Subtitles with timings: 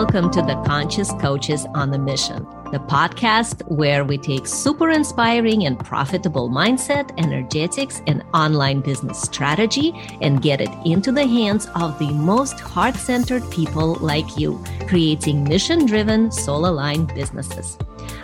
[0.00, 5.66] Welcome to the Conscious Coaches on the Mission, the podcast where we take super inspiring
[5.66, 11.98] and profitable mindset, energetics, and online business strategy and get it into the hands of
[11.98, 17.76] the most heart centered people like you, creating mission driven, soul aligned businesses.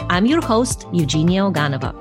[0.09, 1.93] I'm your host, Eugenia Oganova.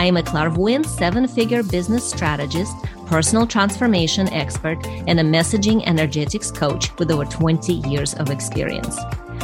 [0.00, 2.74] I am a clairvoyant seven figure business strategist
[3.10, 8.96] personal transformation expert, and a messaging energetics coach with over 20 years of experience.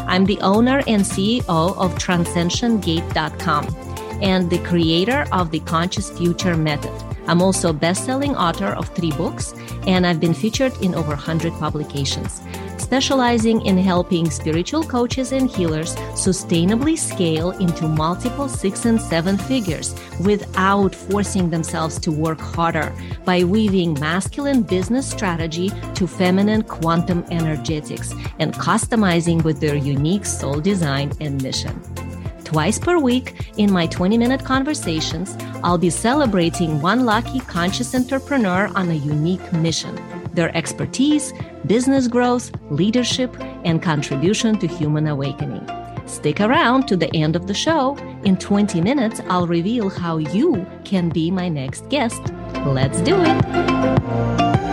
[0.06, 3.76] I'm the owner and CEO of TranscensionGate.com
[4.22, 7.15] and the creator of the Conscious Future Method.
[7.28, 9.54] I'm also a best-selling author of three books,
[9.86, 12.42] and I've been featured in over 100 publications
[12.86, 19.92] specializing in helping spiritual coaches and healers sustainably scale into multiple six and seven figures
[20.20, 22.94] without forcing themselves to work harder
[23.24, 30.60] by weaving masculine business strategy to feminine quantum energetics and customizing with their unique soul
[30.60, 32.05] design and mission.
[32.46, 38.70] Twice per week, in my 20 minute conversations, I'll be celebrating one lucky conscious entrepreneur
[38.76, 40.00] on a unique mission
[40.32, 41.32] their expertise,
[41.66, 45.66] business growth, leadership, and contribution to human awakening.
[46.06, 47.96] Stick around to the end of the show.
[48.22, 52.22] In 20 minutes, I'll reveal how you can be my next guest.
[52.64, 54.65] Let's do it.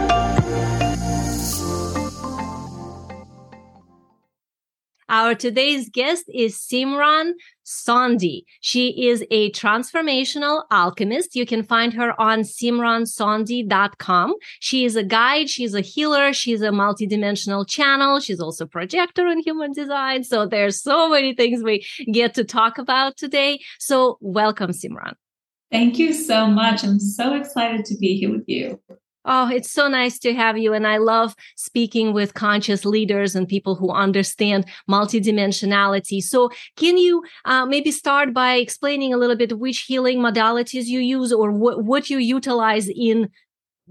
[5.23, 7.31] Our today's guest is Simran
[7.65, 8.43] Sondhi.
[8.59, 11.33] She is a transformational alchemist.
[11.33, 14.33] You can find her on simransondhi.com.
[14.59, 15.49] She is a guide.
[15.49, 16.33] She's a healer.
[16.33, 18.19] She's a multidimensional channel.
[18.19, 20.25] She's also projector in human design.
[20.25, 23.61] So there's so many things we get to talk about today.
[23.79, 25.13] So welcome, Simran.
[25.71, 26.83] Thank you so much.
[26.83, 28.77] I'm so excited to be here with you.
[29.25, 30.73] Oh, it's so nice to have you.
[30.73, 36.21] And I love speaking with conscious leaders and people who understand multidimensionality.
[36.21, 40.99] So, can you uh, maybe start by explaining a little bit which healing modalities you
[40.99, 43.29] use or what, what you utilize in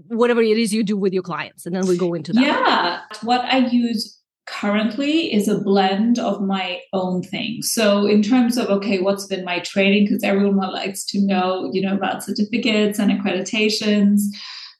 [0.07, 1.65] whatever it is you do with your clients?
[1.65, 2.41] And then we go into that.
[2.41, 3.01] Yeah.
[3.21, 7.71] What I use currently is a blend of my own things.
[7.71, 11.81] So in terms of okay, what's been my training because everyone likes to know, you
[11.81, 14.21] know, about certificates and accreditations.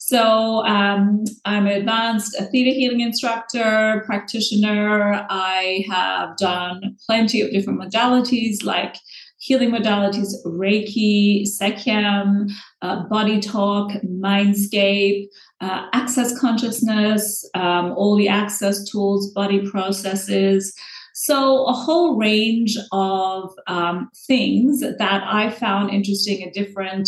[0.05, 5.25] So um, I'm an advanced theta healing instructor, practitioner.
[5.29, 8.97] I have done plenty of different modalities like
[9.37, 15.27] healing modalities, Reiki, Sekhem, uh, body talk, mindscape,
[15.61, 20.75] uh, access consciousness, um, all the access tools, body processes.
[21.13, 27.07] So, a whole range of um, things that I found interesting and different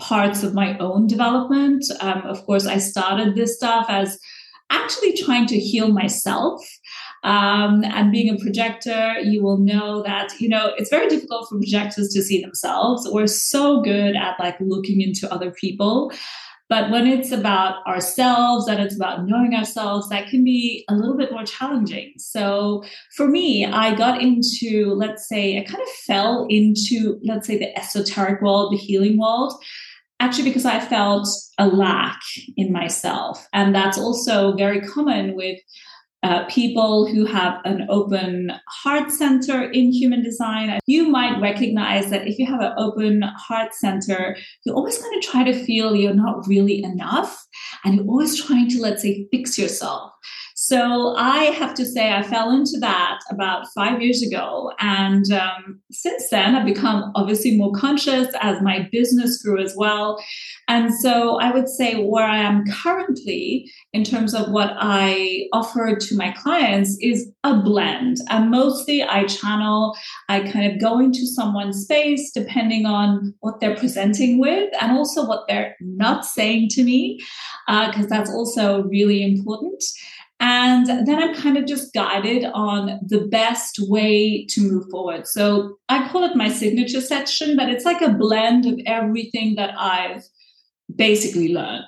[0.00, 1.84] parts of my own development.
[2.00, 4.18] Um, of course, I started this stuff as
[4.70, 6.62] actually trying to heal myself.
[7.22, 11.58] Um, and being a projector, you will know that, you know, it's very difficult for
[11.58, 13.06] projectors to see themselves.
[13.10, 16.12] We're so good at like looking into other people.
[16.70, 21.16] But when it's about ourselves and it's about knowing ourselves, that can be a little
[21.16, 22.12] bit more challenging.
[22.16, 22.84] So
[23.16, 27.76] for me, I got into, let's say, I kind of fell into, let's say, the
[27.76, 29.60] esoteric world, the healing world
[30.20, 31.26] actually because I felt
[31.58, 32.20] a lack
[32.56, 33.46] in myself.
[33.52, 35.58] And that's also very common with
[36.22, 40.78] uh, people who have an open heart center in human design.
[40.86, 45.26] You might recognize that if you have an open heart center, you're always going to
[45.26, 47.42] try to feel you're not really enough.
[47.84, 50.12] And you're always trying to, let's say, fix yourself.
[50.62, 54.70] So I have to say, I fell into that about five years ago.
[54.78, 60.22] And um, since then, I've become obviously more conscious as my business grew as well.
[60.68, 65.96] And so I would say where I am currently in terms of what I offer
[65.96, 68.18] to my clients is a blend.
[68.28, 69.96] And mostly I channel,
[70.28, 75.26] I kind of go into someone's space depending on what they're presenting with and also
[75.26, 77.18] what they're not saying to me,
[77.66, 79.82] because uh, that's also really important.
[80.40, 85.26] And then I'm kind of just guided on the best way to move forward.
[85.26, 89.74] So I call it my signature section, but it's like a blend of everything that
[89.78, 90.22] I've
[90.96, 91.84] basically learned.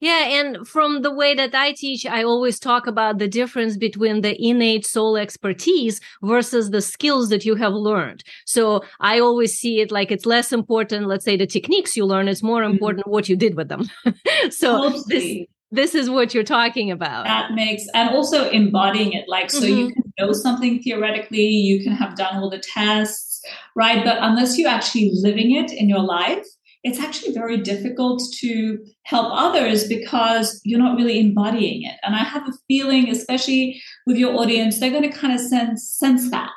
[0.00, 4.22] Yeah, and from the way that I teach, I always talk about the difference between
[4.22, 8.24] the innate soul expertise versus the skills that you have learned.
[8.46, 12.28] So I always see it like it's less important, let's say the techniques you learn,
[12.28, 12.72] it's more mm-hmm.
[12.72, 13.12] important mm-hmm.
[13.12, 13.90] what you did with them.
[14.50, 15.02] so totally.
[15.08, 17.24] this this is what you're talking about.
[17.24, 19.26] That makes, and also embodying it.
[19.28, 19.78] Like, so mm-hmm.
[19.78, 23.40] you can know something theoretically, you can have done all the tests,
[23.76, 24.04] right?
[24.04, 26.44] But unless you're actually living it in your life,
[26.82, 31.96] it's actually very difficult to help others because you're not really embodying it.
[32.02, 35.86] And I have a feeling, especially with your audience, they're going to kind of sense
[35.86, 36.50] sense that.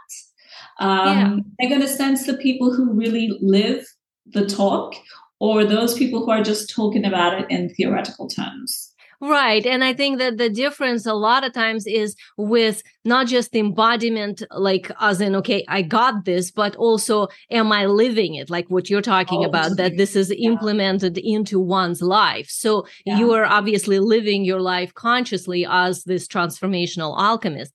[0.79, 1.35] Um, yeah.
[1.59, 3.85] They're going to sense the people who really live
[4.25, 4.95] the talk,
[5.39, 8.82] or those people who are just talking about it in theoretical terms.
[9.23, 9.65] Right.
[9.65, 14.43] And I think that the difference a lot of times is with not just embodiment,
[14.51, 18.49] like as in, okay, I got this, but also am I living it?
[18.49, 20.49] Like what you're talking oh, about, that this is yeah.
[20.49, 22.47] implemented into one's life.
[22.49, 23.17] So yeah.
[23.17, 27.71] you are obviously living your life consciously as this transformational alchemist.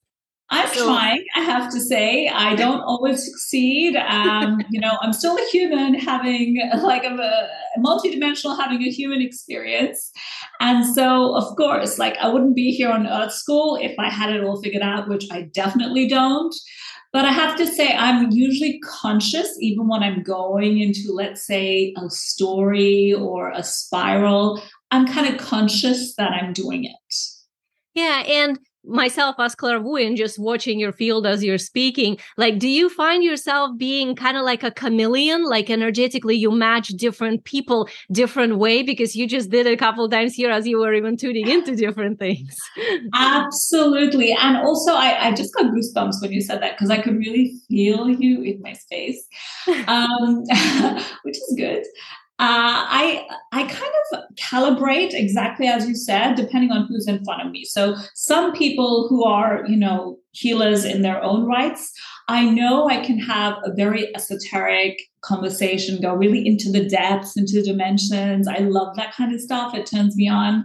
[0.51, 2.29] I'm so, trying, I have to say.
[2.29, 3.97] I don't always succeed.
[3.97, 9.21] Um, you know, I'm still a human having like a, a multidimensional having a human
[9.21, 10.11] experience.
[10.61, 14.31] And so, of course, like I wouldn't be here on Earth School if I had
[14.31, 16.55] it all figured out, which I definitely don't.
[17.13, 21.95] But I have to say, I'm usually conscious, even when I'm going into, let's say,
[21.97, 27.15] a story or a spiral, I'm kind of conscious that I'm doing it.
[27.95, 28.23] Yeah.
[28.27, 33.23] And myself as clairvoyant just watching your field as you're speaking like do you find
[33.23, 35.45] yourself being kind of like a chameleon?
[35.45, 40.35] Like energetically you match different people different way because you just did a couple times
[40.35, 42.57] here as you were even tuning into different things.
[43.15, 44.33] Absolutely.
[44.33, 47.55] And also I, I just got goosebumps when you said that because i could really
[47.69, 49.25] feel you in my space.
[49.89, 50.45] Um,
[51.23, 51.85] which is good
[52.41, 57.45] uh, I I kind of calibrate exactly as you said, depending on who's in front
[57.45, 57.65] of me.
[57.65, 61.93] So some people who are you know healers in their own rights,
[62.29, 67.55] I know I can have a very esoteric conversation, go really into the depths, into
[67.55, 68.47] the dimensions.
[68.47, 69.75] I love that kind of stuff.
[69.75, 70.65] It turns me on.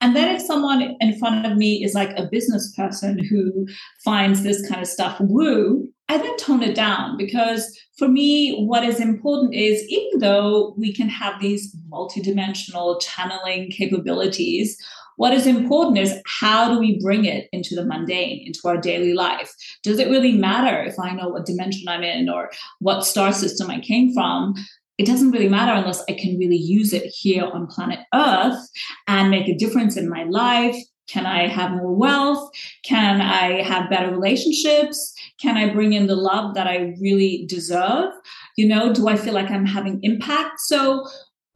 [0.00, 3.66] And then if someone in front of me is like a business person who
[4.04, 8.82] finds this kind of stuff woo, I then tone it down because for me, what
[8.82, 14.76] is important is even though we can have these multidimensional channeling capabilities,
[15.18, 19.14] what is important is how do we bring it into the mundane, into our daily
[19.14, 19.54] life?
[19.84, 23.70] Does it really matter if I know what dimension I'm in or what star system
[23.70, 24.54] I came from?
[24.98, 28.58] It doesn't really matter unless I can really use it here on planet Earth
[29.06, 30.74] and make a difference in my life,
[31.10, 32.50] can I have more wealth?
[32.84, 35.14] Can I have better relationships?
[35.40, 38.12] Can I bring in the love that I really deserve?
[38.56, 40.60] You know, do I feel like I'm having impact?
[40.60, 41.06] So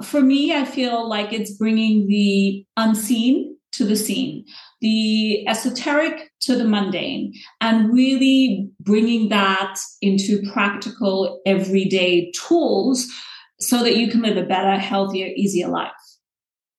[0.03, 4.45] for me, I feel like it's bringing the unseen to the seen,
[4.81, 13.07] the esoteric to the mundane, and really bringing that into practical everyday tools
[13.61, 15.93] so that you can live a better, healthier, easier life.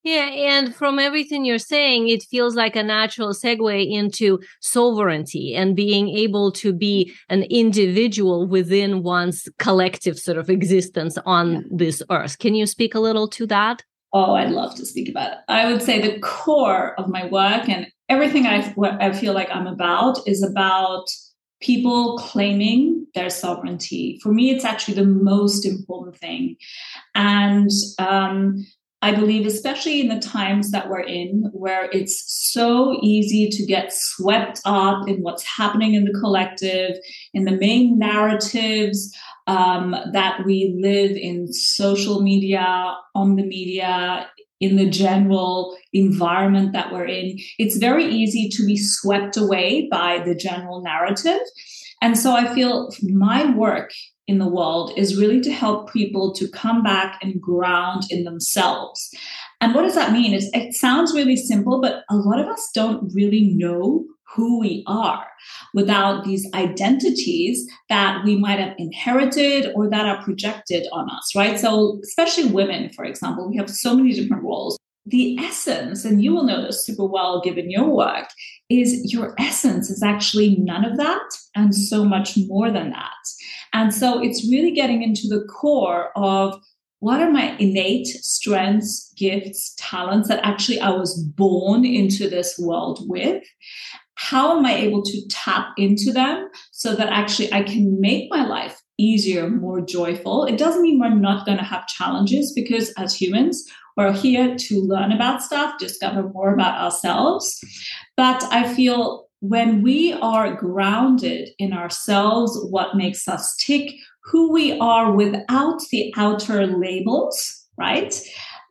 [0.06, 5.76] Yeah, and from everything you're saying, it feels like a natural segue into sovereignty and
[5.76, 11.62] being able to be an individual within one's collective sort of existence on yeah.
[11.72, 12.38] this earth.
[12.38, 13.82] Can you speak a little to that?
[14.14, 15.38] Oh, I'd love to speak about it.
[15.48, 19.66] I would say the core of my work and everything I, I feel like I'm
[19.66, 21.08] about is about
[21.62, 24.20] people claiming their sovereignty.
[24.22, 26.58] For me, it's actually the most important thing.
[27.16, 28.68] And um,
[29.06, 33.94] I believe, especially in the times that we're in, where it's so easy to get
[33.94, 36.98] swept up in what's happening in the collective,
[37.32, 39.16] in the main narratives
[39.46, 44.28] um, that we live in social media, on the media,
[44.60, 47.38] in the general environment that we're in.
[47.60, 51.42] It's very easy to be swept away by the general narrative.
[52.02, 53.92] And so I feel my work
[54.28, 59.14] in the world is really to help people to come back and ground in themselves.
[59.62, 60.34] And what does that mean?
[60.34, 64.06] It's, it sounds really simple, but a lot of us don't really know
[64.36, 65.26] who we are
[65.74, 71.60] without these identities that we might have inherited or that are projected on us, right?
[71.60, 74.78] So, especially women, for example, we have so many different roles.
[75.06, 78.28] The essence, and you will know this super well given your work,
[78.70, 83.12] is your essence is actually none of that and so much more than that.
[83.74, 86.60] And so it's really getting into the core of
[87.00, 93.06] what are my innate strengths, gifts, talents that actually I was born into this world
[93.08, 93.44] with?
[94.16, 98.48] How am I able to tap into them so that actually I can make my
[98.48, 100.46] life easier, more joyful?
[100.46, 104.82] It doesn't mean we're not going to have challenges because as humans, we're here to
[104.82, 107.62] learn about stuff, discover more about ourselves.
[108.18, 113.94] But I feel when we are grounded in ourselves, what makes us tick,
[114.24, 118.20] who we are without the outer labels, right?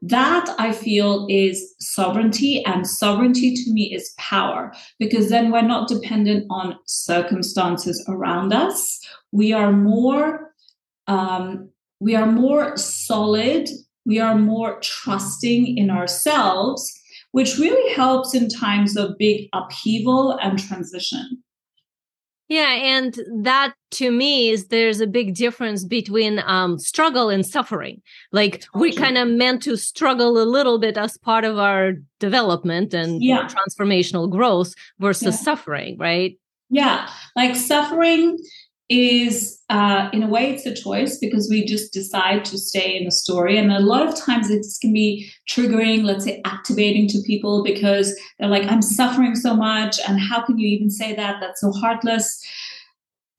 [0.03, 5.89] That I feel is sovereignty, and sovereignty to me is power because then we're not
[5.89, 9.01] dependent on circumstances around us.
[9.33, 10.53] We are more,
[11.07, 11.71] um,
[12.01, 13.69] we are more solid
[14.07, 17.01] we are more trusting in ourselves,
[17.35, 21.43] which really helps in times of big upheaval and transition.
[22.49, 28.03] Yeah, and that to me is there's a big difference between um, struggle and suffering.
[28.31, 32.95] Like we kind of meant to struggle a little bit as part of our development
[32.95, 33.49] and yeah.
[33.49, 35.43] transformational growth versus yeah.
[35.43, 36.39] suffering, right?
[36.71, 38.39] Yeah, like suffering
[38.91, 43.05] is uh, in a way it's a choice because we just decide to stay in
[43.05, 43.57] the story.
[43.57, 48.15] And a lot of times it can be triggering let's say activating to people because
[48.39, 51.39] they're like i'm suffering so much and how can you even say that?
[51.41, 52.43] That's so heartless.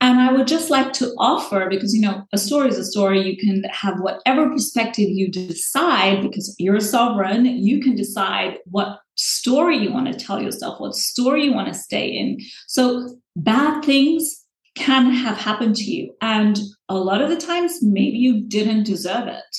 [0.01, 3.21] And i would just like to offer because you know a story is a story.
[3.21, 7.45] You can have whatever perspective you decide because you're a sovereign.
[7.45, 11.73] You can decide what story you want to tell yourself what story you want to
[11.73, 12.39] stay in.
[12.67, 14.44] So bad things
[14.75, 16.13] can have happened to you.
[16.21, 19.57] And a lot of the times, maybe you didn't deserve it.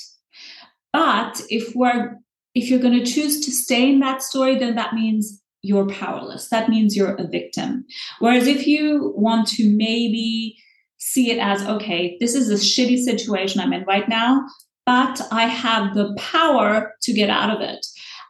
[0.93, 2.17] But if we're
[2.55, 6.49] if you're going to choose to stay in that story, then that means you're powerless.
[6.49, 7.85] That means you're a victim.
[8.17, 10.57] Whereas if you want to maybe
[10.97, 14.43] see it as, okay, this is a shitty situation I'm in right now,
[14.87, 17.85] but I have the power to get out of it.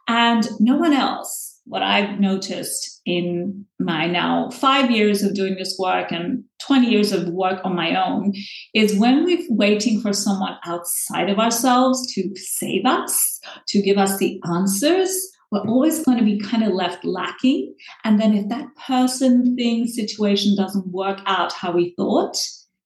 [0.08, 5.76] And no one else what I've noticed in my now five years of doing this
[5.78, 8.32] work and 20 years of work on my own
[8.74, 14.18] is when we're waiting for someone outside of ourselves to save us, to give us
[14.18, 15.14] the answers,
[15.50, 17.74] we're always going to be kind of left lacking.
[18.04, 22.36] And then if that person, thing, situation doesn't work out how we thought,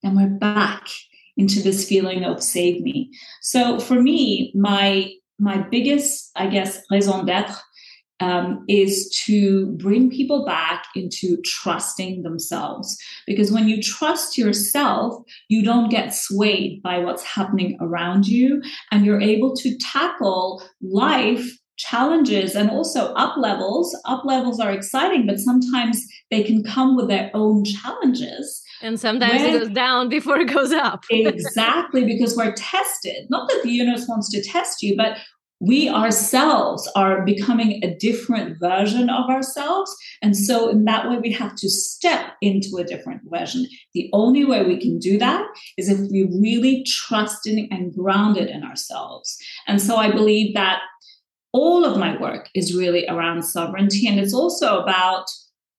[0.03, 0.89] then we're back
[1.37, 3.11] into this feeling of save me.
[3.41, 7.61] So for me, my my biggest, I guess, raison d'être
[8.23, 12.97] um, is to bring people back into trusting themselves.
[13.27, 18.63] Because when you trust yourself, you don't get swayed by what's happening around you,
[18.93, 23.97] and you're able to tackle life challenges and also up levels.
[24.05, 26.01] Up levels are exciting, but sometimes
[26.31, 28.63] they can come with their own challenges.
[28.83, 31.05] And sometimes when, it goes down before it goes up.
[31.11, 33.27] exactly, because we're tested.
[33.31, 35.19] Not that the universe wants to test you, but
[35.63, 39.97] we ourselves are becoming a different version of ourselves.
[40.21, 43.69] And so, in that way, we have to step into a different version.
[43.95, 45.47] The only way we can do that
[45.79, 49.39] is if we really trust in and grounded in ourselves.
[49.69, 50.81] And so, I believe that
[51.53, 54.09] all of my work is really around sovereignty.
[54.09, 55.27] And it's also about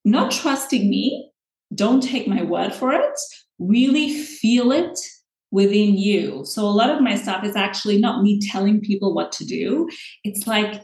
[0.06, 1.30] not trusting me,
[1.76, 3.20] don't take my word for it,
[3.60, 4.98] really feel it
[5.54, 6.44] within you.
[6.46, 9.88] So a lot of my stuff is actually not me telling people what to do.
[10.24, 10.82] It's like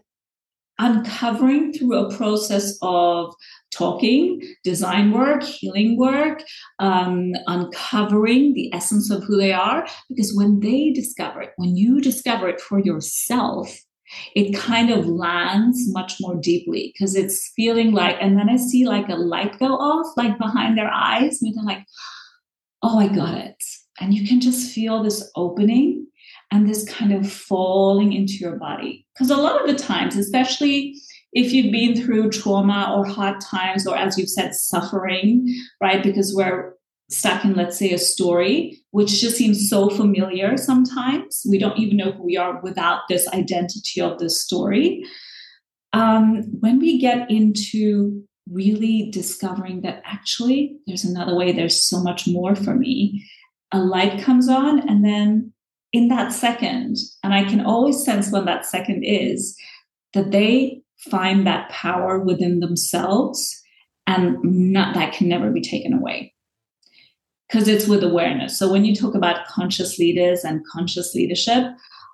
[0.77, 3.33] uncovering through a process of
[3.71, 6.43] talking, design work, healing work,
[6.77, 9.87] um, uncovering the essence of who they are.
[10.07, 13.75] Because when they discover it, when you discover it for yourself,
[14.35, 18.85] it kind of lands much more deeply because it's feeling like, and then I see
[18.85, 21.85] like a light go off, like behind their eyes, and they're like,
[22.83, 23.63] oh, I got it
[23.99, 26.07] and you can just feel this opening
[26.51, 29.05] and this kind of falling into your body.
[29.13, 30.95] Because a lot of the times, especially
[31.33, 35.47] if you've been through trauma or hard times, or as you've said, suffering,
[35.81, 36.01] right?
[36.01, 36.73] Because we're
[37.09, 41.45] stuck in, let's say, a story, which just seems so familiar sometimes.
[41.49, 45.03] We don't even know who we are without this identity of this story.
[45.93, 52.27] Um, when we get into really discovering that actually there's another way, there's so much
[52.27, 53.25] more for me,
[53.71, 55.53] a light comes on and then
[55.91, 59.57] in that second and i can always sense when that second is
[60.13, 63.61] that they find that power within themselves
[64.07, 66.33] and not that can never be taken away.
[67.47, 68.57] Because it's with awareness.
[68.57, 71.63] So when you talk about conscious leaders and conscious leadership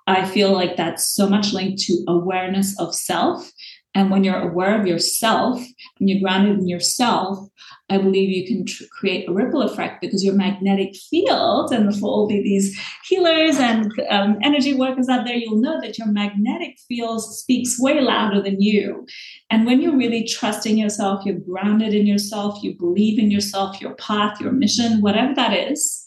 [0.06, 3.50] i feel like that's so much linked to awareness of self
[3.96, 5.58] and when you're aware of yourself
[5.98, 7.48] and you're grounded in yourself,
[7.88, 12.06] I believe you can tr- create a ripple effect because your magnetic field, and for
[12.06, 17.22] all these healers and um, energy workers out there, you'll know that your magnetic field
[17.24, 19.06] speaks way louder than you.
[19.48, 23.94] And when you're really trusting yourself, you're grounded in yourself, you believe in yourself, your
[23.94, 26.06] path, your mission, whatever that is,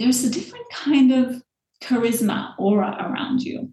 [0.00, 1.40] there's a different kind of
[1.80, 3.70] charisma aura around you.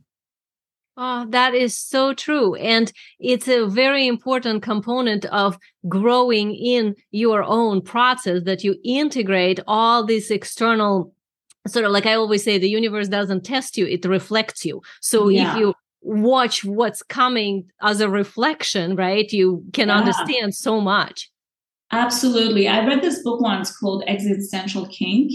[1.00, 2.56] Oh, that is so true.
[2.56, 9.60] And it's a very important component of growing in your own process that you integrate
[9.68, 11.13] all these external
[11.68, 14.82] sort of like I always say, the universe doesn't test you, it reflects you.
[15.01, 15.51] So yeah.
[15.51, 19.98] if you watch what's coming as a reflection, right, you can yeah.
[19.98, 21.30] understand so much.
[21.92, 22.68] Absolutely.
[22.68, 25.32] I read this book once called Existential Kink.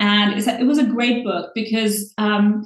[0.00, 2.64] And it was a great book because um,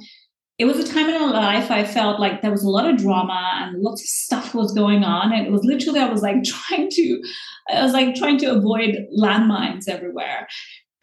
[0.57, 2.97] it was a time in my life I felt like there was a lot of
[2.97, 5.31] drama and lots of stuff was going on.
[5.31, 7.23] And it was literally, I was like trying to,
[7.69, 10.47] I was like trying to avoid landmines everywhere.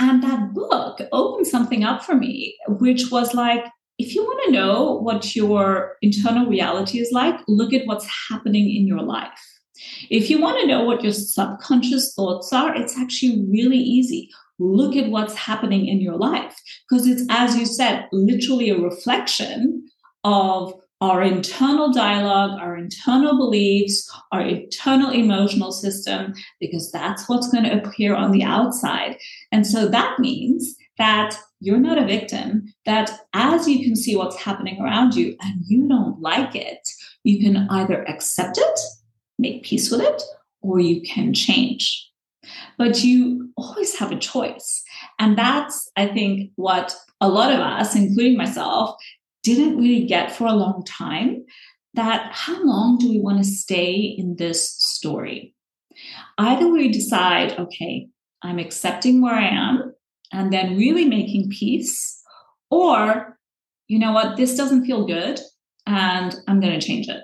[0.01, 3.65] And that book opened something up for me, which was like,
[3.97, 8.75] if you want to know what your internal reality is like, look at what's happening
[8.75, 9.31] in your life.
[10.11, 14.97] If you want to know what your subconscious thoughts are, it's actually really easy look
[14.97, 16.57] at what's happening in your life.
[16.89, 19.89] Because it's, as you said, literally a reflection
[20.23, 27.65] of our internal dialogue, our internal beliefs, our internal emotional system, because that's what's going
[27.65, 29.19] to appear on the outside.
[29.53, 34.37] And so that means that you're not a victim, that as you can see what's
[34.37, 36.89] happening around you and you don't like it,
[37.25, 38.81] you can either accept it,
[39.39, 40.23] make peace with it,
[40.63, 42.11] or you can change
[42.79, 44.83] but you always have a choice.
[45.19, 48.97] And that's, I think, what a lot of us, including myself,
[49.43, 51.45] didn't really get for a long time.
[51.95, 55.55] That how long do we want to stay in this story?
[56.39, 58.09] Either we decide, okay,
[58.43, 59.95] I'm accepting where I am
[60.33, 62.21] and then really making peace,
[62.71, 63.39] or,
[63.87, 65.39] you know what, this doesn't feel good
[65.87, 67.23] and I'm going to change it.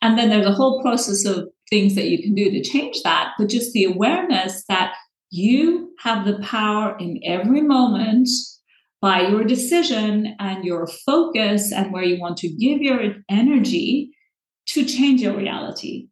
[0.00, 3.32] And then there's a whole process of things that you can do to change that,
[3.38, 4.94] but just the awareness that
[5.32, 8.28] you have the power in every moment
[9.00, 14.10] by your decision and your focus and where you want to give your energy
[14.66, 16.06] to change your reality.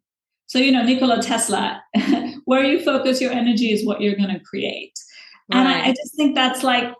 [0.47, 1.83] So, you know, Nikola Tesla,
[2.45, 4.93] where you focus your energy is what you're going to create.
[5.53, 5.59] Right.
[5.59, 6.91] And I, I just think that's like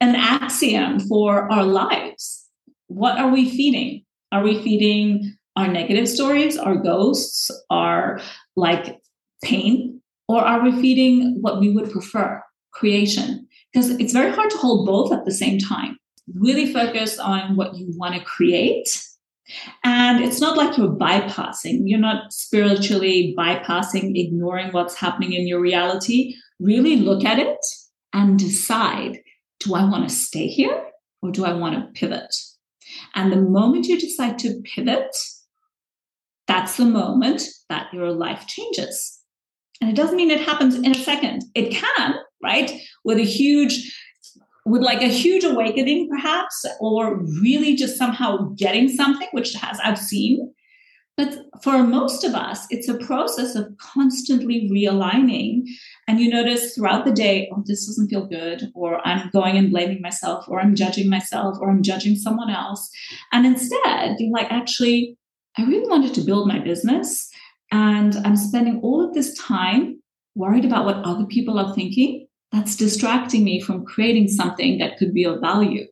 [0.00, 2.46] an axiom for our lives.
[2.86, 4.04] What are we feeding?
[4.32, 8.22] Are we feeding our negative stories, our ghosts, our
[8.56, 8.98] like
[9.44, 13.46] pain, or are we feeding what we would prefer, creation?
[13.72, 15.96] Because it's very hard to hold both at the same time.
[16.34, 19.04] Really focus on what you want to create.
[19.84, 25.60] And it's not like you're bypassing, you're not spiritually bypassing, ignoring what's happening in your
[25.60, 26.34] reality.
[26.60, 27.58] Really look at it
[28.12, 29.20] and decide
[29.60, 30.86] do I want to stay here
[31.22, 32.34] or do I want to pivot?
[33.14, 35.16] And the moment you decide to pivot,
[36.46, 39.21] that's the moment that your life changes.
[39.80, 41.42] And it doesn't mean it happens in a second.
[41.54, 42.70] It can, right?
[43.04, 43.92] With a huge,
[44.64, 49.98] with like a huge awakening, perhaps, or really just somehow getting something, which has I've
[49.98, 50.52] seen.
[51.16, 55.64] But for most of us, it's a process of constantly realigning.
[56.08, 59.70] And you notice throughout the day, oh, this doesn't feel good, or I'm going and
[59.70, 62.88] blaming myself, or I'm judging myself, or I'm judging someone else.
[63.32, 65.18] And instead, you're like, actually,
[65.58, 67.30] I really wanted to build my business.
[67.72, 70.00] And I'm spending all of this time
[70.34, 72.28] worried about what other people are thinking.
[72.52, 75.86] That's distracting me from creating something that could be of value,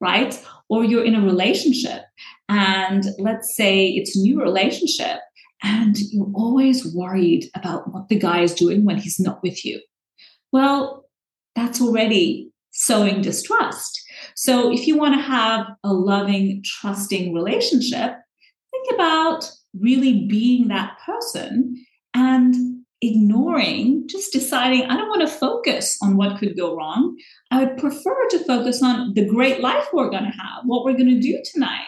[0.00, 0.38] right?
[0.68, 2.02] Or you're in a relationship
[2.48, 5.20] and let's say it's a new relationship
[5.62, 9.80] and you're always worried about what the guy is doing when he's not with you.
[10.50, 11.04] Well,
[11.54, 14.02] that's already sowing distrust.
[14.34, 18.16] So if you want to have a loving, trusting relationship,
[18.72, 21.84] think about really being that person
[22.14, 22.54] and
[23.00, 27.16] ignoring, just deciding, I don't want to focus on what could go wrong.
[27.50, 30.94] I would prefer to focus on the great life we're going to have, what we're
[30.96, 31.80] going to do tonight,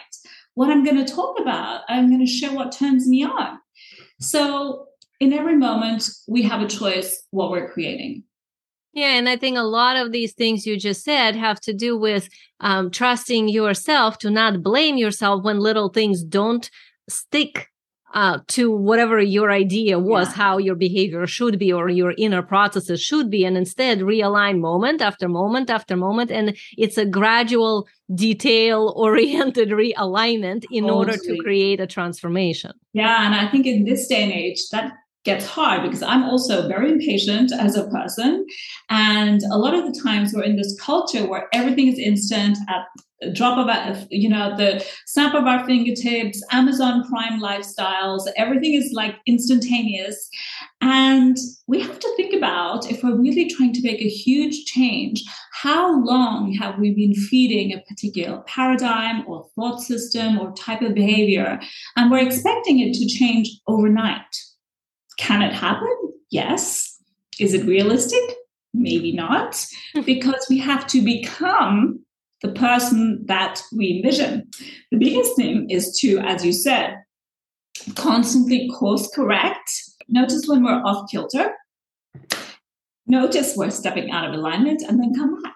[0.53, 1.81] what I'm going to talk about.
[1.89, 3.59] I'm going to share what turns me on.
[4.19, 4.85] So,
[5.19, 8.23] in every moment, we have a choice what we're creating.
[8.93, 11.97] Yeah, and I think a lot of these things you just said have to do
[11.97, 16.69] with um, trusting yourself to not blame yourself when little things don't
[17.09, 17.69] stick
[18.13, 20.33] uh, to whatever your idea was, yeah.
[20.35, 25.01] how your behavior should be or your inner processes should be, and instead realign moment
[25.01, 26.31] after moment after moment.
[26.31, 30.89] And it's a gradual, detail oriented realignment in totally.
[30.89, 32.71] order to create a transformation.
[32.93, 33.25] Yeah.
[33.25, 34.93] And I think in this day and age, that
[35.27, 38.45] gets hard because I'm also very impatient as a person.
[38.89, 42.85] And a lot of the times we're in this culture where everything is instant at
[43.33, 48.91] drop of a, you know the snap of our fingertips amazon prime lifestyles everything is
[48.93, 50.29] like instantaneous.
[50.79, 55.23] And we have to think about if we're really trying to make a huge change
[55.61, 60.93] how long have we been feeding a particular paradigm or thought system or type of
[60.93, 61.59] behavior?
[61.95, 64.21] And we're expecting it to change overnight.
[65.17, 66.13] Can it happen?
[66.29, 66.99] Yes.
[67.39, 68.21] Is it realistic?
[68.73, 69.65] Maybe not.
[70.05, 72.05] Because we have to become
[72.41, 74.49] the person that we envision.
[74.91, 76.97] The biggest thing is to, as you said,
[77.95, 79.69] constantly course correct.
[80.07, 81.51] Notice when we're off kilter.
[83.05, 85.55] Notice we're stepping out of alignment and then come back.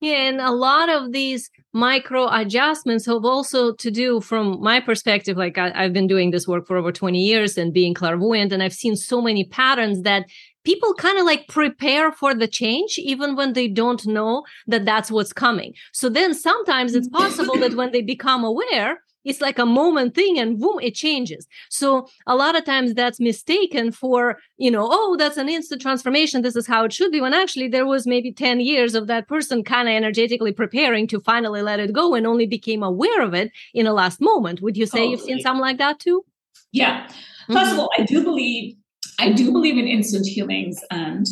[0.00, 5.36] Yeah, and a lot of these micro adjustments have also to do from my perspective.
[5.36, 8.62] Like I, have been doing this work for over 20 years and being clairvoyant, and
[8.62, 10.26] I've seen so many patterns that
[10.64, 15.10] people kind of like prepare for the change even when they don't know that that's
[15.10, 15.74] what's coming.
[15.92, 20.38] So then sometimes it's possible that when they become aware, it's like a moment thing
[20.38, 25.16] and boom it changes so a lot of times that's mistaken for you know oh
[25.18, 28.32] that's an instant transformation this is how it should be when actually there was maybe
[28.32, 32.26] 10 years of that person kind of energetically preparing to finally let it go and
[32.26, 35.10] only became aware of it in a last moment would you say totally.
[35.10, 36.24] you've seen something like that too
[36.72, 37.06] yeah
[37.48, 37.72] 1st mm-hmm.
[37.72, 38.76] of all i do believe
[39.18, 41.26] i do believe in instant healings and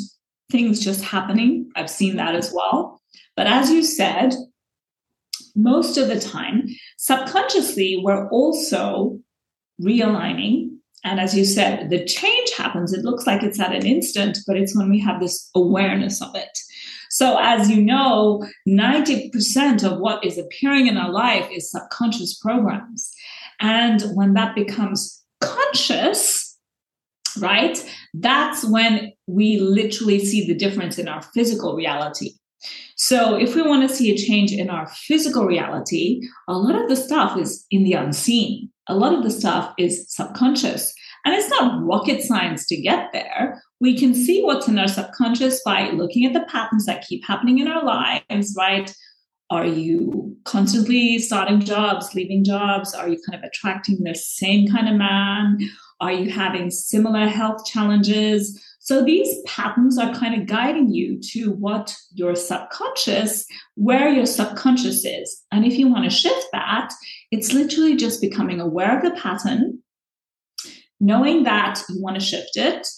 [0.51, 3.01] things just happening i've seen that as well
[3.37, 4.35] but as you said
[5.55, 9.19] most of the time, subconsciously, we're also
[9.81, 10.71] realigning.
[11.05, 12.93] And as you said, the change happens.
[12.93, 16.35] It looks like it's at an instant, but it's when we have this awareness of
[16.35, 16.59] it.
[17.11, 23.13] So, as you know, 90% of what is appearing in our life is subconscious programs.
[23.61, 26.42] And when that becomes conscious,
[27.37, 27.79] right,
[28.15, 32.33] that's when we literally see the difference in our physical reality.
[32.97, 36.89] So, if we want to see a change in our physical reality, a lot of
[36.89, 38.71] the stuff is in the unseen.
[38.89, 40.93] A lot of the stuff is subconscious.
[41.25, 43.63] And it's not rocket science to get there.
[43.81, 47.59] We can see what's in our subconscious by looking at the patterns that keep happening
[47.59, 48.93] in our lives, right?
[49.51, 52.95] Are you constantly starting jobs, leaving jobs?
[52.95, 55.59] Are you kind of attracting the same kind of man?
[56.03, 58.61] Are you having similar health challenges?
[58.81, 65.05] So these patterns are kind of guiding you to what your subconscious, where your subconscious
[65.05, 65.41] is.
[65.53, 66.93] And if you want to shift that,
[67.31, 69.79] it's literally just becoming aware of the pattern,
[70.99, 72.89] knowing that you want to shift it,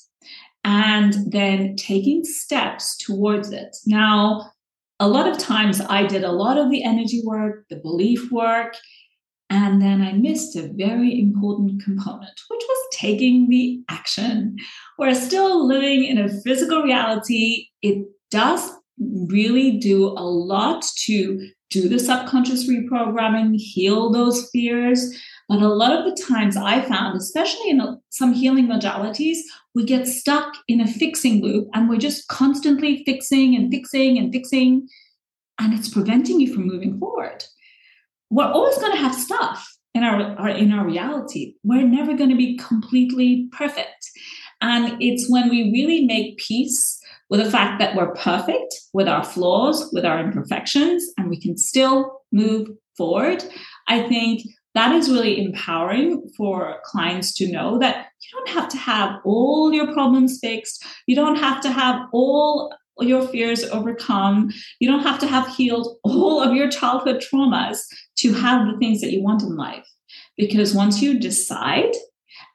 [0.65, 3.77] and then taking steps towards it.
[3.85, 4.51] Now,
[4.99, 8.77] a lot of times I did a lot of the energy work, the belief work,
[9.55, 14.57] and then I missed a very important component, which was taking the action.
[14.99, 17.69] We're still living in a physical reality.
[17.81, 25.17] It does really do a lot to do the subconscious reprogramming, heal those fears.
[25.49, 29.39] But a lot of the times I found, especially in some healing modalities,
[29.73, 34.33] we get stuck in a fixing loop and we're just constantly fixing and fixing and
[34.33, 34.89] fixing.
[35.61, 37.45] And it's preventing you from moving forward
[38.35, 41.55] we're always going to have stuff in our, our in our reality.
[41.63, 44.11] We're never going to be completely perfect.
[44.61, 49.25] And it's when we really make peace with the fact that we're perfect with our
[49.25, 53.45] flaws, with our imperfections, and we can still move forward.
[53.87, 54.43] I think
[54.75, 59.73] that is really empowering for clients to know that you don't have to have all
[59.73, 60.85] your problems fixed.
[61.07, 64.53] You don't have to have all your fears overcome.
[64.81, 67.79] You don't have to have healed all of your childhood traumas
[68.17, 69.87] to have the things that you want in life.
[70.37, 71.93] Because once you decide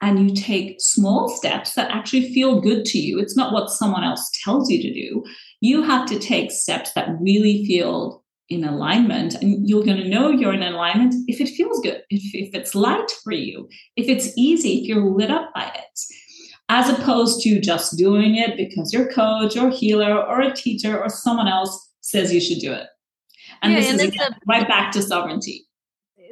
[0.01, 4.03] and you take small steps that actually feel good to you, it's not what someone
[4.03, 5.23] else tells you to do.
[5.61, 9.35] You have to take steps that really feel in alignment.
[9.35, 12.75] And you're going to know you're in alignment if it feels good, if, if it's
[12.75, 15.99] light for you, if it's easy, if you're lit up by it
[16.69, 21.09] as opposed to just doing it because your coach or healer or a teacher or
[21.09, 22.87] someone else says you should do it.
[23.61, 25.65] And yeah, this and is again, a, right back to sovereignty.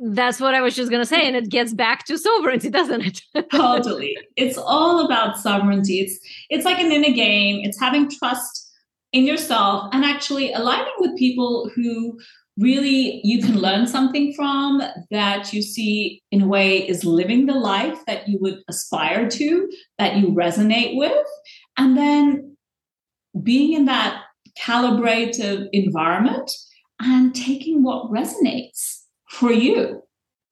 [0.02, 1.26] That's what I was just going to say.
[1.28, 3.52] And it gets back to sovereignty, doesn't it?
[3.52, 4.18] totally.
[4.36, 6.00] It's all about sovereignty.
[6.02, 7.62] It's, it's like an inner game.
[7.64, 8.72] It's having trust
[9.14, 12.20] in yourself and actually aligning with people who
[12.58, 17.54] really you can learn something from that you see in a way is living the
[17.54, 21.26] life that you would aspire to, that you resonate with,
[21.78, 22.58] and then
[23.44, 24.24] being in that
[24.60, 26.52] calibrative environment
[27.00, 30.04] and taking what resonates for you.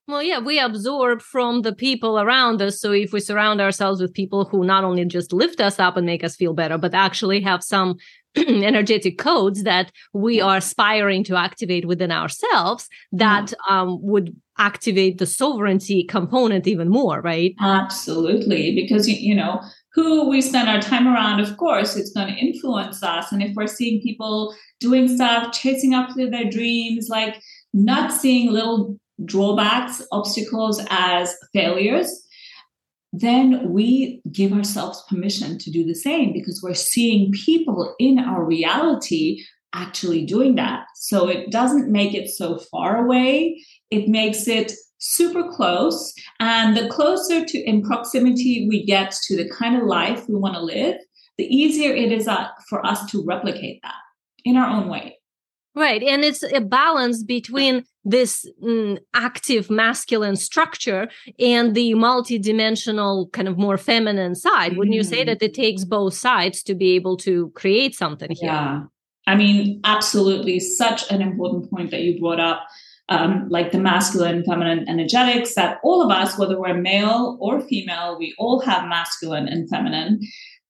[0.07, 2.79] Well, yeah, we absorb from the people around us.
[2.79, 6.05] So if we surround ourselves with people who not only just lift us up and
[6.05, 7.97] make us feel better, but actually have some
[8.35, 15.25] energetic codes that we are aspiring to activate within ourselves that um, would activate the
[15.25, 17.55] sovereignty component even more, right?
[17.59, 18.75] Absolutely.
[18.75, 19.59] Because, you know,
[19.95, 23.31] who we spend our time around, of course, it's going to influence us.
[23.31, 27.41] And if we're seeing people doing stuff, chasing after their dreams, like
[27.73, 32.27] not seeing little drawbacks, obstacles as failures,
[33.13, 38.43] then we give ourselves permission to do the same because we're seeing people in our
[38.43, 39.41] reality
[39.73, 40.87] actually doing that.
[40.95, 44.73] So it doesn't make it so far away, it makes it
[45.05, 46.13] super close.
[46.39, 50.55] And the closer to in proximity we get to the kind of life we want
[50.55, 50.97] to live,
[51.37, 53.93] the easier it is uh, for us to replicate that
[54.43, 55.17] in our own way.
[55.75, 56.01] Right.
[56.01, 63.57] And it's a balance between this mm, active masculine structure and the multidimensional kind of
[63.57, 64.77] more feminine side.
[64.77, 65.31] Wouldn't you say mm-hmm.
[65.31, 68.51] that it takes both sides to be able to create something here?
[68.51, 68.83] Yeah.
[69.27, 70.59] I mean, absolutely.
[70.61, 72.65] Such an important point that you brought up.
[73.07, 78.17] Um, like the masculine, feminine energetics, that all of us, whether we're male or female,
[78.17, 80.21] we all have masculine and feminine.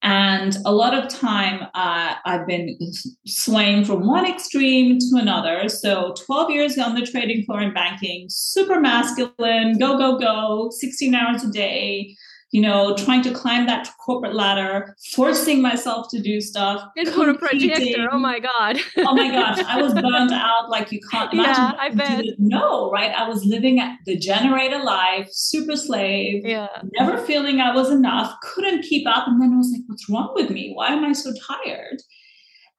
[0.05, 2.77] And a lot of time uh, I've been
[3.25, 5.67] swaying from one extreme to another.
[5.67, 11.15] So 12 years on the trading floor in banking, super masculine, go, go, go, 16
[11.15, 12.15] hours a day,
[12.51, 16.83] you know, trying to climb that corporate ladder, forcing myself to do stuff.
[17.13, 18.77] For a projector, oh my God.
[18.97, 21.63] oh my gosh, I was burned out like you can't imagine.
[21.63, 22.25] Yeah, I bet.
[22.37, 23.11] No, right?
[23.11, 26.67] I was living the generator life, super slave, yeah.
[26.99, 29.27] never feeling I was enough, couldn't keep up.
[29.27, 30.71] And then I was like, what's wrong with me?
[30.73, 32.01] Why am I so tired?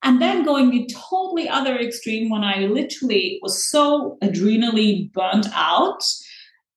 [0.03, 6.03] And then going the totally other extreme when I literally was so adrenally burnt out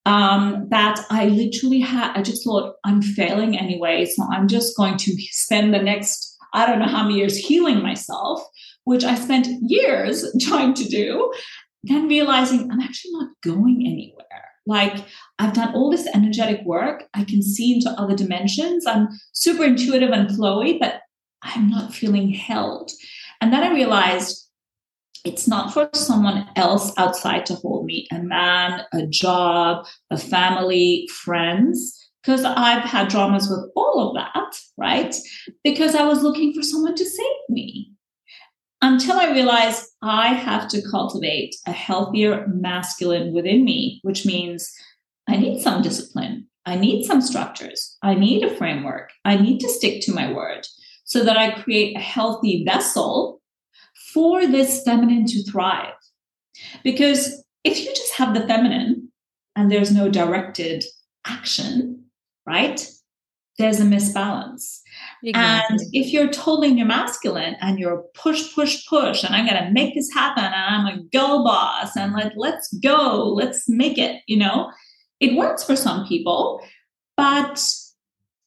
[0.10, 4.06] um, that I literally had, I just thought, I'm failing anyway.
[4.06, 7.84] So I'm just going to spend the next, I don't know how many years healing
[7.84, 8.42] myself,
[8.86, 11.32] which I spent years trying to do.
[11.84, 14.26] Then realizing I'm actually not going anywhere.
[14.66, 15.06] Like
[15.38, 17.04] I've done all this energetic work.
[17.14, 18.88] I can see into other dimensions.
[18.88, 21.02] I'm super intuitive and flowy, but
[21.44, 22.92] I'm not feeling held.
[23.42, 24.49] And then I realized
[25.26, 31.10] it's not for someone else outside to hold me a man, a job, a family,
[31.12, 31.96] friends.
[32.22, 35.16] Because I've had dramas with all of that, right?
[35.64, 37.94] Because I was looking for someone to save me.
[38.82, 44.72] Until I realized I have to cultivate a healthier masculine within me, which means
[45.28, 46.48] I need some discipline.
[46.66, 47.98] I need some structures.
[48.04, 49.12] I need a framework.
[49.26, 50.68] I need to stick to my word
[51.06, 53.39] so that I create a healthy vessel
[54.14, 55.94] for this feminine to thrive.
[56.84, 59.12] Because if you just have the feminine
[59.56, 60.84] and there's no directed
[61.26, 62.06] action,
[62.46, 62.90] right?
[63.58, 64.80] There's a misbalance.
[65.22, 65.34] Exactly.
[65.34, 69.62] And if you're totally in your masculine and you're push, push, push, and I'm going
[69.62, 73.98] to make this happen, and I'm a go boss, and like let's go, let's make
[73.98, 74.72] it, you know,
[75.20, 76.62] it works for some people.
[77.18, 77.62] But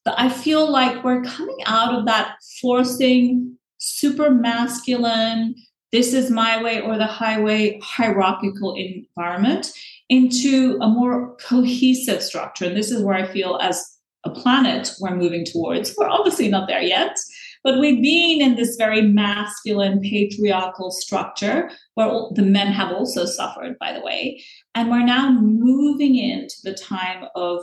[0.07, 3.51] I feel like we're coming out of that forcing
[3.82, 5.56] super masculine,
[5.90, 9.72] this is my way or the highway hierarchical environment
[10.08, 12.64] into a more cohesive structure.
[12.64, 13.84] And this is where I feel as
[14.24, 15.94] a planet we're moving towards.
[15.98, 17.18] We're obviously not there yet,
[17.64, 23.76] but we've been in this very masculine patriarchal structure where the men have also suffered,
[23.80, 24.40] by the way.
[24.76, 27.62] And we're now moving into the time of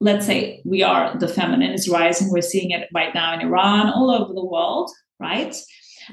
[0.00, 3.88] let's say we are the feminine is rising we're seeing it right now in iran
[3.88, 4.88] all over the world
[5.20, 5.54] right?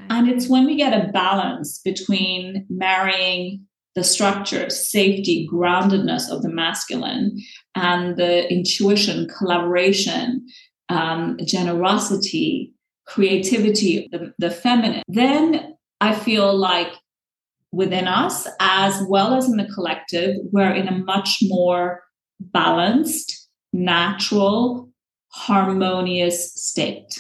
[0.10, 3.66] And it's when we get a balance between marrying
[3.96, 7.42] the structure, safety, groundedness of the masculine
[7.76, 10.46] and the intuition, collaboration,
[10.90, 12.74] um, generosity,
[13.06, 16.92] creativity, the, the feminine, then I feel like
[17.72, 22.04] within us, as well as in the collective, we're in a much more
[22.40, 24.90] balanced, natural,
[25.30, 27.20] harmonious state.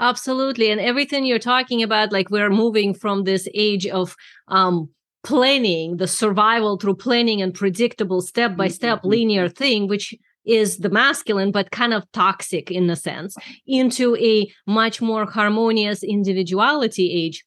[0.00, 0.70] Absolutely.
[0.70, 4.16] And everything you're talking about, like we're moving from this age of
[4.48, 4.88] um,
[5.22, 9.08] planning, the survival through planning and predictable step by step mm-hmm.
[9.08, 14.50] linear thing, which is the masculine, but kind of toxic in a sense, into a
[14.66, 17.44] much more harmonious individuality age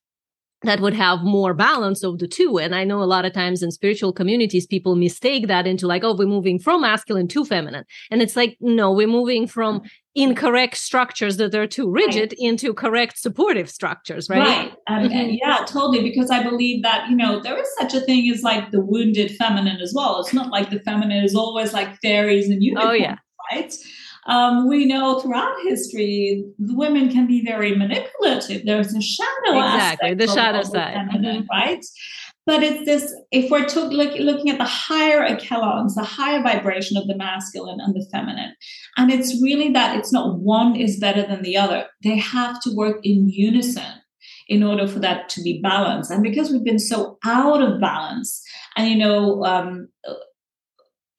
[0.64, 2.58] that would have more balance of the two.
[2.58, 6.04] And I know a lot of times in spiritual communities, people mistake that into like,
[6.04, 7.86] oh, we're moving from masculine to feminine.
[8.10, 9.84] And it's like, no, we're moving from
[10.18, 12.50] incorrect structures that are too rigid right.
[12.50, 14.40] into correct supportive structures, right?
[14.40, 14.74] Right.
[14.88, 15.38] Um, mm-hmm.
[15.42, 16.02] yeah, totally.
[16.02, 19.36] Because I believe that, you know, there is such a thing as like the wounded
[19.38, 20.20] feminine as well.
[20.20, 23.18] It's not like the feminine is always like fairies and unicorns, oh, yeah.
[23.52, 23.74] right?
[24.26, 28.66] Um, we know throughout history, the women can be very manipulative.
[28.66, 31.58] There's a shadow aspect, exactly the shadow side, feminine, mm-hmm.
[31.58, 31.86] right?
[32.48, 36.96] But it's this, if we're to, look, looking at the higher echelons, the higher vibration
[36.96, 38.56] of the masculine and the feminine,
[38.96, 41.88] and it's really that it's not one is better than the other.
[42.06, 44.02] They have to work in unison
[44.48, 46.10] in order for that to be balanced.
[46.10, 48.42] And because we've been so out of balance,
[48.78, 49.90] and you know, um,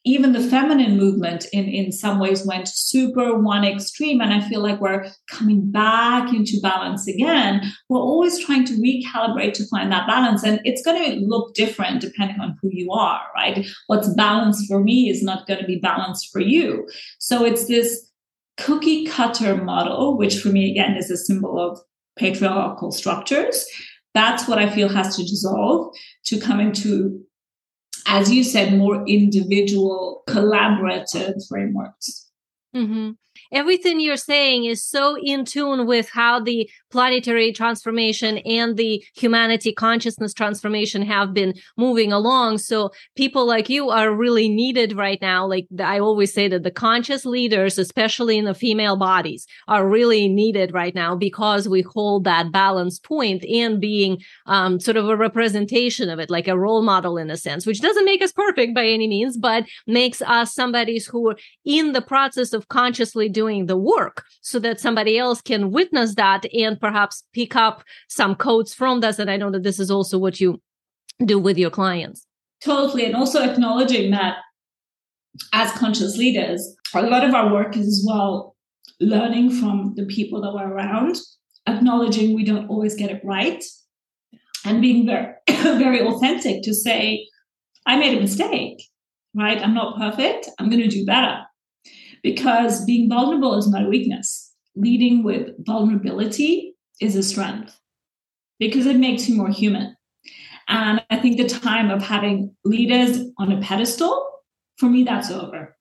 [0.08, 4.20] even the feminine movement in, in some ways went super one extreme.
[4.20, 7.70] And I feel like we're coming back into balance again.
[7.88, 10.42] We're always trying to recalibrate to find that balance.
[10.42, 13.66] And it's going to look different depending on who you are, right?
[13.86, 16.88] What's balanced for me is not going to be balanced for you.
[17.18, 18.10] So it's this
[18.56, 21.78] cookie cutter model, which for me, again, is a symbol of
[22.16, 23.64] patriarchal structures
[24.14, 25.94] that's what I feel has to dissolve
[26.24, 27.24] to come into,
[28.08, 32.30] as you said, more individual collaborative frameworks.
[32.74, 33.10] Mm-hmm
[33.52, 39.72] everything you're saying is so in tune with how the planetary transformation and the humanity
[39.72, 42.58] consciousness transformation have been moving along.
[42.58, 45.46] So people like you are really needed right now.
[45.46, 50.28] Like I always say that the conscious leaders, especially in the female bodies, are really
[50.28, 56.08] needed right now because we hold that balance and being um, sort of a representation
[56.08, 58.86] of it, like a role model in a sense, which doesn't make us perfect by
[58.86, 63.76] any means, but makes us somebody's who are in the process of consciously doing the
[63.76, 68.98] work so that somebody else can witness that and perhaps pick up some codes from
[69.00, 69.20] this.
[69.20, 70.60] And I know that this is also what you
[71.24, 72.26] do with your clients.
[72.64, 73.04] Totally.
[73.04, 74.38] And also acknowledging that
[75.52, 76.60] as conscious leaders,
[76.94, 78.56] a lot of our work is as well
[79.00, 81.14] learning from the people that we're around,
[81.68, 83.62] acknowledging we don't always get it right,
[84.64, 85.32] and being very,
[85.84, 87.24] very authentic to say,
[87.86, 88.82] I made a mistake,
[89.36, 89.62] right?
[89.62, 90.48] I'm not perfect.
[90.58, 91.38] I'm going to do better
[92.22, 94.52] because being vulnerable is not a weakness.
[94.74, 97.78] Leading with vulnerability is a strength
[98.58, 99.96] because it makes you more human.
[100.68, 104.30] And I think the time of having leaders on a pedestal,
[104.76, 105.76] for me, that's over.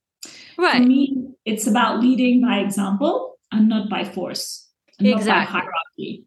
[0.58, 0.82] Right.
[0.82, 5.32] For me, it's about leading by example and not by force, and exactly.
[5.32, 6.27] Not by hierarchy.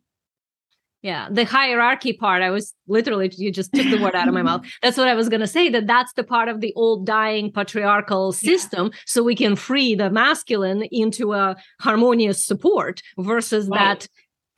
[1.02, 4.42] Yeah, the hierarchy part, I was literally, you just took the word out of my
[4.42, 4.66] mouth.
[4.82, 7.50] That's what I was going to say, that that's the part of the old dying
[7.50, 8.90] patriarchal system.
[8.92, 8.98] Yeah.
[9.06, 13.78] So we can free the masculine into a harmonious support versus right.
[13.78, 14.08] that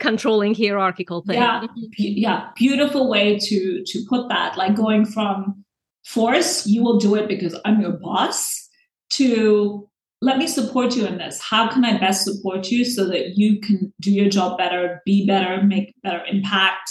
[0.00, 1.36] controlling hierarchical thing.
[1.36, 1.78] Yeah, mm-hmm.
[1.96, 4.58] yeah, beautiful way to to put that.
[4.58, 5.64] Like going from
[6.04, 8.68] force, you will do it because I'm your boss,
[9.10, 9.88] to
[10.22, 11.40] let me support you in this.
[11.42, 15.26] How can I best support you so that you can do your job better, be
[15.26, 16.88] better, make better impact,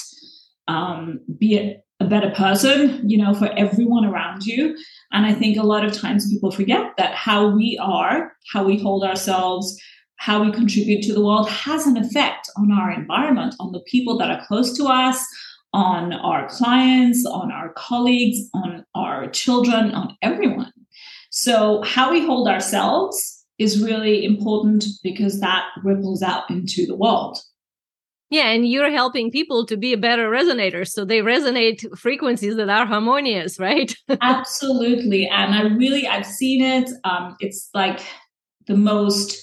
[0.68, 4.78] um, be a, a better person, you know, for everyone around you.
[5.14, 8.78] And I think a lot of times people forget that how we are, how we
[8.78, 9.80] hold ourselves,
[10.18, 14.18] how we contribute to the world has an effect on our environment, on the people
[14.18, 15.26] that are close to us,
[15.74, 20.74] on our clients, on our colleagues, on our children, on everyone.
[21.32, 27.40] So, how we hold ourselves is really important because that ripples out into the world.
[28.30, 30.88] Yeah, and you're helping people to be a better resonator.
[30.88, 33.94] So they resonate frequencies that are harmonious, right?
[34.22, 35.28] Absolutely.
[35.28, 36.90] And I really, I've seen it.
[37.04, 38.00] Um, it's like
[38.68, 39.38] the most,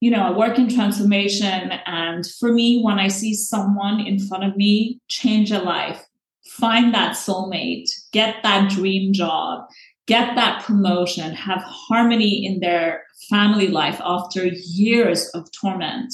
[0.00, 1.72] you know, I work in transformation.
[1.84, 6.02] And for me, when I see someone in front of me change a life,
[6.46, 9.66] find that soulmate, get that dream job,
[10.06, 16.12] get that promotion, have harmony in their family life after years of torment,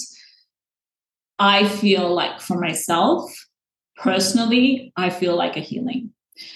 [1.38, 3.30] I feel like for myself,
[3.96, 6.10] personally, I feel like a healing.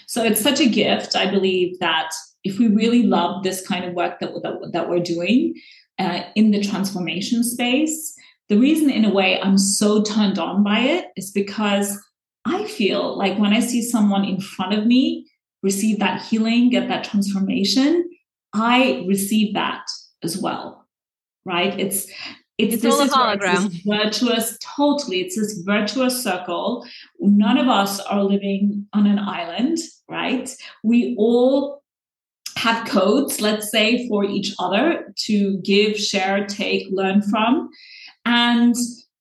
[0.07, 1.16] So it's such a gift.
[1.16, 2.11] I believe that
[2.44, 5.55] if we really love this kind of work that, that, that we're doing
[5.99, 8.14] uh, in the transformation space,
[8.49, 12.01] the reason, in a way, I'm so turned on by it is because
[12.44, 15.29] I feel like when I see someone in front of me
[15.68, 18.09] receive that healing, get that transformation,
[18.55, 19.85] I receive that
[20.22, 20.87] as well.
[21.44, 21.79] Right?
[21.79, 22.07] It's
[22.59, 23.70] it's, it's all a hologram.
[23.85, 25.20] virtuous, totally.
[25.20, 26.87] It's this virtuous circle.
[27.20, 30.48] None of us are living on an island, right?
[30.83, 31.83] We all
[32.57, 37.68] have codes, let's say, for each other to give, share, take, learn from.
[38.24, 38.74] And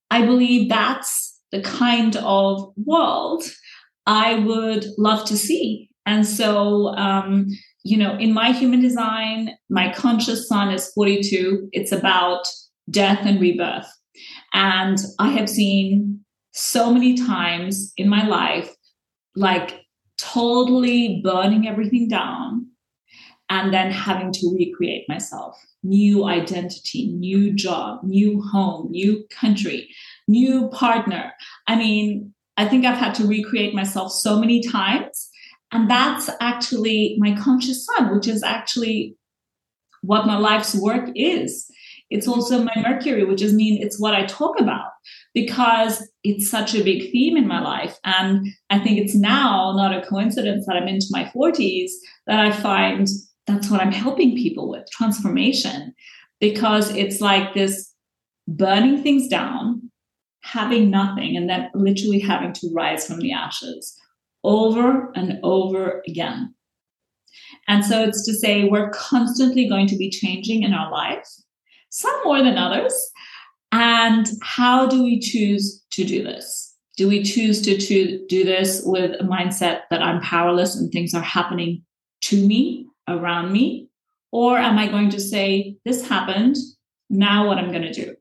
[0.10, 3.44] I believe that's the kind of world
[4.06, 7.48] I would love to see and so, um,
[7.84, 11.70] you know, in my human design, my conscious sun is 42.
[11.72, 12.48] It's about
[12.90, 13.88] death and rebirth.
[14.54, 16.22] And I have seen
[16.54, 18.74] so many times in my life,
[19.36, 19.82] like
[20.18, 22.68] totally burning everything down
[23.50, 29.88] and then having to recreate myself new identity, new job, new home, new country,
[30.28, 31.32] new partner.
[31.68, 35.30] I mean, I think I've had to recreate myself so many times
[35.72, 39.18] and that's actually my conscious sun, which is actually
[40.02, 41.66] what my life's work is.
[42.10, 44.92] It's also my Mercury, which is mean it's what I talk about
[45.34, 47.98] because it's such a big theme in my life.
[48.04, 51.90] And I think it's now not a coincidence that I'm into my 40s
[52.28, 53.08] that I find
[53.48, 55.94] that's what I'm helping people with transformation
[56.40, 57.92] because it's like this
[58.48, 59.92] burning things down,
[60.42, 64.00] having nothing, and then literally having to rise from the ashes
[64.46, 66.54] over and over again.
[67.68, 71.44] And so it's to say we're constantly going to be changing in our lives,
[71.90, 72.94] some more than others.
[73.72, 76.76] And how do we choose to do this?
[76.96, 81.22] Do we choose to, do this with a mindset that I'm powerless and things are
[81.22, 81.84] happening
[82.22, 83.90] to me, around me?
[84.32, 86.56] Or am I going to say, this happened,
[87.10, 88.16] now what I'm going to do?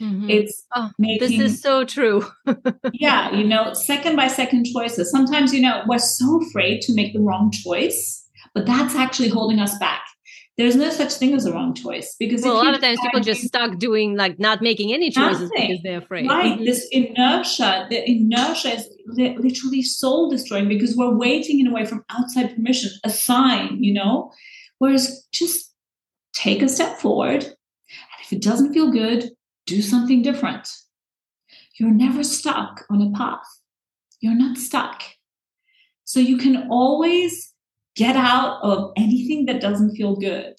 [0.00, 0.28] Mm-hmm.
[0.28, 2.26] It's oh, making, this is so true.
[2.92, 5.10] yeah, you know, second by second choices.
[5.10, 9.60] Sometimes, you know, we're so afraid to make the wrong choice, but that's actually holding
[9.60, 10.02] us back.
[10.56, 13.20] There's no such thing as a wrong choice because well, a lot of times people
[13.20, 15.68] just stuck doing like not making any choices nothing.
[15.68, 16.28] because they're afraid.
[16.28, 16.54] Right.
[16.54, 16.64] Mm-hmm.
[16.64, 21.84] This inertia, the inertia is li- literally soul destroying because we're waiting in a way
[21.84, 24.30] from outside permission, a sign, you know.
[24.78, 25.72] Whereas just
[26.34, 27.54] take a step forward, and
[28.22, 29.30] if it doesn't feel good,
[29.66, 30.68] do something different.
[31.78, 33.46] You're never stuck on a path.
[34.20, 35.02] You're not stuck.
[36.04, 37.52] So you can always
[37.96, 40.54] get out of anything that doesn't feel good.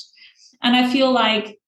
[0.62, 1.60] And I feel like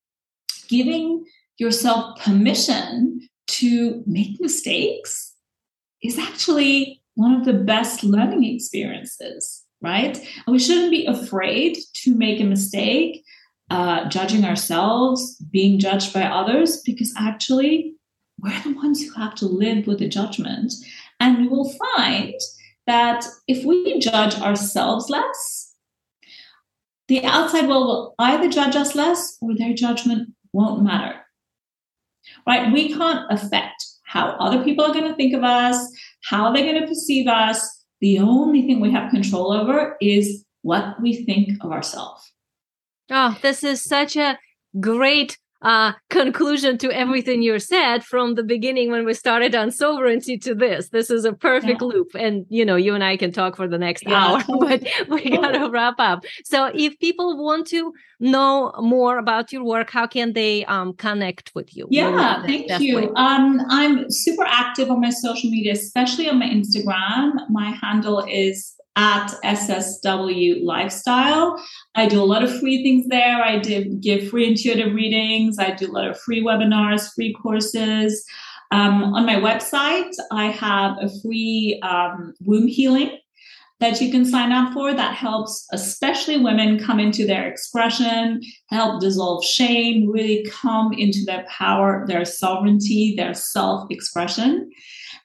[0.67, 1.25] giving
[1.57, 5.33] yourself permission to make mistakes
[6.03, 10.17] is actually one of the best learning experiences, right?
[10.17, 13.23] And we shouldn't be afraid to make a mistake
[13.69, 17.95] uh, judging ourselves, being judged by others, because actually
[18.39, 20.73] we're the ones who have to live with the judgment.
[21.19, 22.33] And we will find
[22.85, 25.73] that if we judge ourselves less,
[27.07, 31.19] the outside world will either judge us less or their judgment won't matter.
[32.45, 32.71] Right?
[32.71, 35.77] We can't affect how other people are going to think of us,
[36.23, 37.85] how they're going to perceive us.
[37.99, 42.31] The only thing we have control over is what we think of ourselves.
[43.09, 44.37] Oh, this is such a
[44.79, 50.37] great uh, conclusion to everything you said from the beginning when we started on sovereignty
[50.37, 50.89] to this.
[50.89, 51.87] This is a perfect yeah.
[51.87, 52.09] loop.
[52.13, 55.29] And, you know, you and I can talk for the next yeah, hour, but we
[55.31, 56.23] got to wrap up.
[56.43, 61.51] So if people want to know more about your work, how can they um, connect
[61.55, 61.87] with you?
[61.89, 63.13] Yeah, thank you.
[63.15, 67.49] Um, I'm super active on my social media, especially on my Instagram.
[67.49, 71.63] My handle is at SSW Lifestyle.
[71.95, 73.41] I do a lot of free things there.
[73.41, 75.59] I do, give free intuitive readings.
[75.59, 78.25] I do a lot of free webinars, free courses.
[78.71, 83.17] Um, on my website, I have a free um, womb healing
[83.79, 88.41] that you can sign up for that helps especially women come into their expression
[88.71, 94.69] help dissolve shame really come into their power their sovereignty their self-expression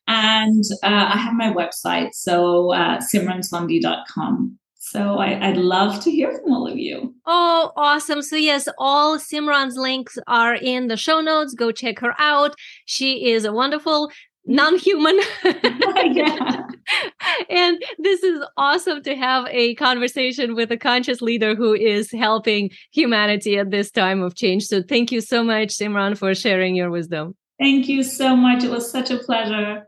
[0.07, 4.59] and uh, I have my website, so uh, simransondhi.com.
[4.79, 7.15] So I, would love to hear from all of you.
[7.25, 8.21] Oh, awesome.
[8.21, 11.55] So, yes, all Simran's links are in the show notes.
[11.55, 12.57] Go check her out.
[12.85, 14.11] She is a wonderful
[14.45, 16.63] non-human yeah.
[17.49, 22.69] and this is awesome to have a conversation with a conscious leader who is helping
[22.91, 26.91] humanity at this time of change so thank you so much simran for sharing your
[26.91, 29.87] wisdom thank you so much it was such a pleasure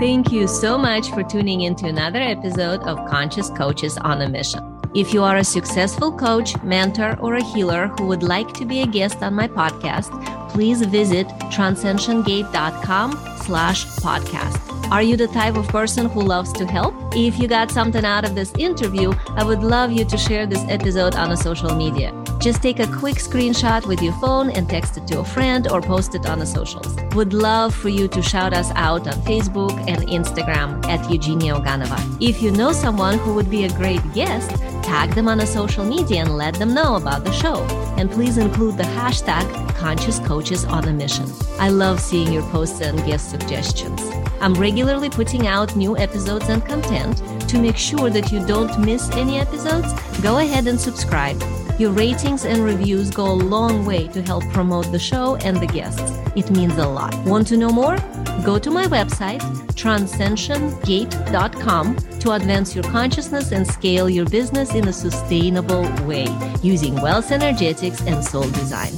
[0.00, 4.80] Thank you so much for tuning into another episode of Conscious Coaches on a Mission.
[4.94, 8.80] If you are a successful coach, mentor, or a healer who would like to be
[8.80, 10.10] a guest on my podcast,
[10.50, 13.12] please visit transcensiongate.com
[13.42, 14.90] slash podcast.
[14.90, 16.94] Are you the type of person who loves to help?
[17.14, 20.64] If you got something out of this interview, I would love you to share this
[20.68, 22.10] episode on a social media.
[22.40, 25.82] Just take a quick screenshot with your phone and text it to a friend or
[25.82, 26.96] post it on the socials.
[27.14, 31.98] Would love for you to shout us out on Facebook and Instagram at Eugenia Oganova.
[32.18, 34.48] If you know someone who would be a great guest,
[34.82, 37.56] tag them on a social media and let them know about the show.
[37.98, 39.44] And please include the hashtag
[39.76, 41.26] Conscious Coaches on a Mission.
[41.58, 44.00] I love seeing your posts and guest suggestions.
[44.40, 47.22] I'm regularly putting out new episodes and content.
[47.50, 51.38] To make sure that you don't miss any episodes, go ahead and subscribe.
[51.80, 55.66] Your ratings and reviews go a long way to help promote the show and the
[55.66, 56.12] guests.
[56.36, 57.14] It means a lot.
[57.24, 57.96] Want to know more?
[58.44, 59.40] Go to my website,
[59.80, 66.26] transcensiongate.com, to advance your consciousness and scale your business in a sustainable way
[66.62, 68.92] using wealth energetics and soul design.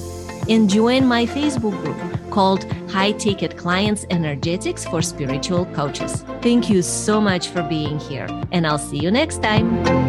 [0.48, 6.24] And join my Facebook group called High Ticket Clients Energetics for Spiritual Coaches.
[6.40, 10.01] Thank you so much for being here, and I'll see you next time.